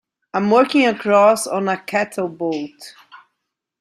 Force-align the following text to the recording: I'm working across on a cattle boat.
I'm 0.33 0.49
working 0.49 0.87
across 0.87 1.45
on 1.45 1.67
a 1.69 1.79
cattle 1.79 2.27
boat. 2.27 2.73